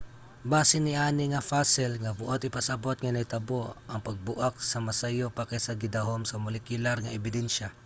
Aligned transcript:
base 0.51 0.75
niani 0.85 1.23
nga 1.29 1.45
fossil 1.49 1.91
nga 2.03 2.11
buot 2.19 2.41
ipasabot 2.43 2.97
nga 2.99 3.13
nahitabo 3.13 3.61
ang 3.91 4.01
pagbuak 4.07 4.55
nga 4.69 4.79
mas 4.85 4.97
sayo 5.01 5.27
pa 5.37 5.43
kaysa 5.49 5.65
sa 5.67 5.79
gidahom 5.81 6.21
sa 6.25 6.41
molekular 6.45 6.97
nga 7.01 7.15
ebidensya 7.19 7.67